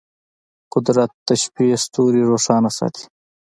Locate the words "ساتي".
2.77-3.03